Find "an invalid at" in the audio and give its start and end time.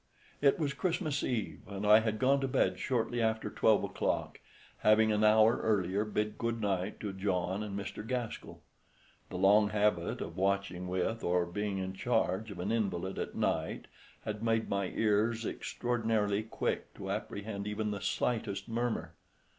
12.57-13.35